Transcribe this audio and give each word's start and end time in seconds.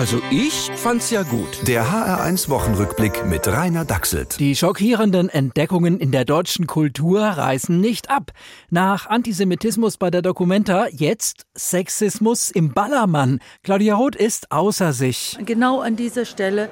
Also 0.00 0.22
ich 0.30 0.70
fand's 0.76 1.10
ja 1.10 1.24
gut. 1.24 1.68
Der 1.68 1.84
HR1 1.84 2.48
Wochenrückblick 2.48 3.26
mit 3.26 3.46
Rainer 3.46 3.84
Dachselt. 3.84 4.40
Die 4.40 4.56
schockierenden 4.56 5.28
Entdeckungen 5.28 6.00
in 6.00 6.10
der 6.10 6.24
deutschen 6.24 6.66
Kultur 6.66 7.20
reißen 7.20 7.78
nicht 7.78 8.08
ab. 8.08 8.30
Nach 8.70 9.08
Antisemitismus 9.08 9.98
bei 9.98 10.10
der 10.10 10.22
Documenta 10.22 10.86
jetzt 10.90 11.44
Sexismus 11.54 12.50
im 12.50 12.72
Ballermann. 12.72 13.40
Claudia 13.62 13.94
Roth 13.94 14.16
ist 14.16 14.50
außer 14.50 14.94
sich. 14.94 15.36
Genau 15.44 15.80
an 15.80 15.96
dieser 15.96 16.24
Stelle 16.24 16.70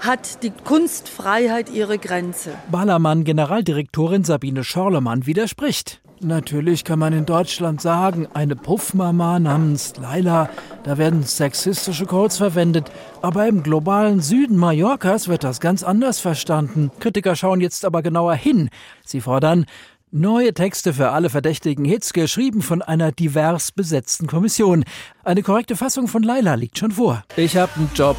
hat 0.00 0.42
die 0.42 0.50
Kunstfreiheit 0.64 1.68
ihre 1.68 1.98
Grenze. 1.98 2.54
Ballermann 2.70 3.24
Generaldirektorin 3.24 4.24
Sabine 4.24 4.64
Schorlemann 4.64 5.26
widerspricht. 5.26 6.00
Natürlich 6.22 6.84
kann 6.84 6.98
man 6.98 7.14
in 7.14 7.24
Deutschland 7.24 7.80
sagen, 7.80 8.28
eine 8.34 8.54
Puffmama 8.54 9.38
namens 9.38 9.94
Laila, 9.96 10.50
da 10.82 10.98
werden 10.98 11.22
sexistische 11.22 12.04
Codes 12.04 12.36
verwendet. 12.36 12.90
Aber 13.22 13.48
im 13.48 13.62
globalen 13.62 14.20
Süden 14.20 14.58
Mallorcas 14.58 15.28
wird 15.28 15.44
das 15.44 15.60
ganz 15.60 15.82
anders 15.82 16.20
verstanden. 16.20 16.90
Kritiker 17.00 17.36
schauen 17.36 17.62
jetzt 17.62 17.86
aber 17.86 18.02
genauer 18.02 18.34
hin. 18.34 18.68
Sie 19.04 19.22
fordern, 19.22 19.64
Neue 20.12 20.52
Texte 20.52 20.92
für 20.92 21.10
alle 21.10 21.30
verdächtigen 21.30 21.84
Hits, 21.84 22.12
geschrieben 22.12 22.62
von 22.62 22.82
einer 22.82 23.12
divers 23.12 23.70
besetzten 23.70 24.26
Kommission. 24.26 24.84
Eine 25.22 25.44
korrekte 25.44 25.76
Fassung 25.76 26.08
von 26.08 26.24
Laila 26.24 26.54
liegt 26.54 26.78
schon 26.78 26.90
vor. 26.90 27.22
Ich 27.36 27.56
hab 27.56 27.76
einen 27.76 27.88
Job. 27.94 28.16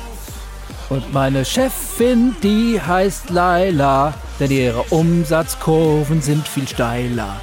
Und 0.89 1.13
meine 1.13 1.43
Chefin, 1.43 2.33
die 2.41 2.79
heißt 2.81 3.29
Laila, 3.29 4.13
denn 4.39 4.51
ihre 4.51 4.83
Umsatzkurven 4.83 6.21
sind 6.21 6.47
viel 6.47 6.65
steiler. 6.65 7.35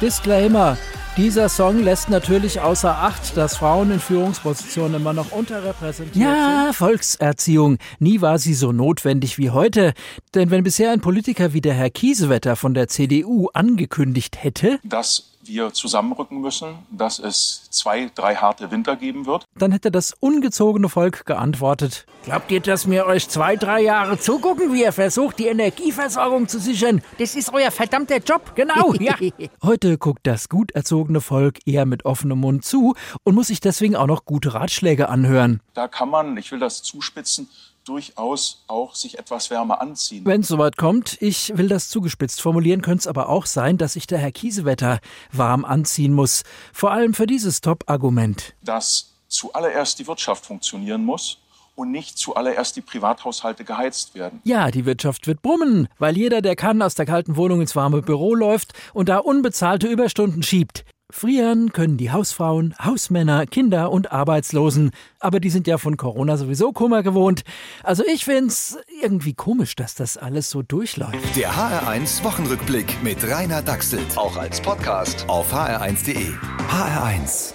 Disclaimer. 0.00 0.78
Dieser 1.16 1.48
Song 1.48 1.82
lässt 1.82 2.08
natürlich 2.08 2.60
außer 2.60 2.90
Acht, 2.90 3.36
dass 3.36 3.56
Frauen 3.56 3.90
in 3.90 4.00
Führungspositionen 4.00 5.00
immer 5.00 5.12
noch 5.12 5.32
unterrepräsentiert 5.32 6.16
ja, 6.16 6.32
sind. 6.32 6.66
Ja, 6.66 6.72
Volkserziehung. 6.72 7.78
Nie 7.98 8.20
war 8.20 8.38
sie 8.38 8.54
so 8.54 8.72
notwendig 8.72 9.36
wie 9.36 9.50
heute. 9.50 9.92
Denn 10.34 10.50
wenn 10.50 10.64
bisher 10.64 10.92
ein 10.92 11.00
Politiker 11.00 11.52
wie 11.52 11.60
der 11.60 11.74
Herr 11.74 11.90
Kiesewetter 11.90 12.56
von 12.56 12.72
der 12.72 12.88
CDU 12.88 13.48
angekündigt 13.52 14.42
hätte, 14.42 14.78
dass 14.84 15.30
wir 15.50 15.72
zusammenrücken 15.72 16.40
müssen, 16.40 16.78
dass 16.90 17.18
es 17.18 17.68
zwei, 17.70 18.10
drei 18.14 18.36
harte 18.36 18.70
Winter 18.70 18.96
geben 18.96 19.26
wird. 19.26 19.44
Dann 19.56 19.72
hätte 19.72 19.90
das 19.90 20.14
ungezogene 20.20 20.88
Volk 20.88 21.26
geantwortet. 21.26 22.06
Glaubt 22.24 22.50
ihr, 22.52 22.60
dass 22.60 22.88
wir 22.88 23.06
euch 23.06 23.28
zwei, 23.28 23.56
drei 23.56 23.82
Jahre 23.82 24.18
zugucken, 24.18 24.72
wie 24.72 24.82
ihr 24.82 24.92
versucht, 24.92 25.38
die 25.38 25.46
Energieversorgung 25.46 26.48
zu 26.48 26.60
sichern? 26.60 27.02
Das 27.18 27.34
ist 27.34 27.52
euer 27.52 27.70
verdammter 27.70 28.18
Job, 28.18 28.54
genau, 28.54 28.94
ja. 28.94 29.16
Heute 29.62 29.98
guckt 29.98 30.26
das 30.26 30.48
gut 30.48 30.70
erzogene 30.72 31.20
Volk 31.20 31.58
eher 31.66 31.86
mit 31.86 32.04
offenem 32.04 32.38
Mund 32.38 32.64
zu 32.64 32.94
und 33.24 33.34
muss 33.34 33.48
sich 33.48 33.60
deswegen 33.60 33.96
auch 33.96 34.06
noch 34.06 34.24
gute 34.24 34.54
Ratschläge 34.54 35.08
anhören. 35.08 35.60
Da 35.74 35.88
kann 35.88 36.08
man, 36.10 36.36
ich 36.36 36.52
will 36.52 36.60
das 36.60 36.82
zuspitzen, 36.82 37.48
durchaus 37.90 38.62
auch 38.68 38.94
sich 38.94 39.18
etwas 39.18 39.50
wärmer 39.50 39.80
anziehen. 39.80 40.24
Wenn 40.24 40.42
es 40.42 40.48
soweit 40.48 40.76
kommt, 40.76 41.20
ich 41.20 41.56
will 41.58 41.68
das 41.68 41.88
zugespitzt 41.88 42.40
formulieren, 42.40 42.82
könnte 42.82 43.00
es 43.00 43.06
aber 43.08 43.28
auch 43.28 43.46
sein, 43.46 43.78
dass 43.78 43.94
sich 43.94 44.06
der 44.06 44.18
Herr 44.18 44.30
Kiesewetter 44.30 45.00
warm 45.32 45.64
anziehen 45.64 46.12
muss. 46.12 46.44
Vor 46.72 46.92
allem 46.92 47.14
für 47.14 47.26
dieses 47.26 47.60
Top-Argument. 47.60 48.54
Dass 48.62 49.10
zuallererst 49.26 49.98
die 49.98 50.06
Wirtschaft 50.06 50.46
funktionieren 50.46 51.04
muss 51.04 51.38
und 51.74 51.90
nicht 51.90 52.16
zuallererst 52.16 52.76
die 52.76 52.80
Privathaushalte 52.80 53.64
geheizt 53.64 54.14
werden. 54.14 54.40
Ja, 54.44 54.70
die 54.70 54.86
Wirtschaft 54.86 55.26
wird 55.26 55.42
brummen, 55.42 55.88
weil 55.98 56.16
jeder, 56.16 56.42
der 56.42 56.54
kann, 56.54 56.82
aus 56.82 56.94
der 56.94 57.06
kalten 57.06 57.36
Wohnung 57.36 57.60
ins 57.60 57.74
warme 57.74 58.02
Büro 58.02 58.36
läuft 58.36 58.72
und 58.94 59.08
da 59.08 59.18
unbezahlte 59.18 59.88
Überstunden 59.88 60.44
schiebt. 60.44 60.84
Frieren 61.10 61.72
können 61.72 61.96
die 61.96 62.10
Hausfrauen, 62.10 62.74
Hausmänner, 62.82 63.46
Kinder 63.46 63.90
und 63.90 64.12
Arbeitslosen, 64.12 64.90
aber 65.18 65.40
die 65.40 65.50
sind 65.50 65.66
ja 65.66 65.78
von 65.78 65.96
Corona 65.96 66.36
sowieso 66.36 66.72
Kummer 66.72 67.02
gewohnt. 67.02 67.42
Also 67.82 68.04
ich 68.06 68.24
find's 68.24 68.78
irgendwie 69.02 69.34
komisch, 69.34 69.76
dass 69.76 69.94
das 69.94 70.16
alles 70.16 70.50
so 70.50 70.62
durchläuft. 70.62 71.36
Der 71.36 71.52
HR1 71.52 72.24
Wochenrückblick 72.24 73.02
mit 73.02 73.18
Rainer 73.28 73.62
Dachselt. 73.62 74.16
Auch 74.16 74.36
als 74.36 74.60
Podcast 74.60 75.24
auf 75.28 75.52
hr1.de. 75.52 76.32
HR1. 76.70 77.54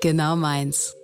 Genau 0.00 0.36
meins. 0.36 0.99